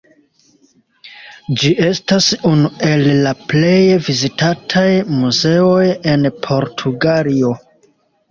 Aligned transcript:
Ĝi 1.63 1.69
estas 1.87 2.29
unu 2.51 2.71
el 2.87 3.03
la 3.27 3.33
plej 3.51 3.83
vizitataj 4.07 4.87
muzeoj 5.21 5.85
en 6.15 6.25
Portugalio. 6.49 7.53